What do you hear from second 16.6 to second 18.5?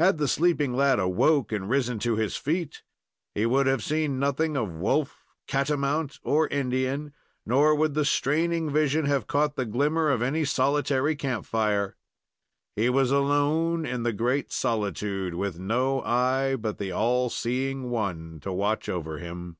the all seeing One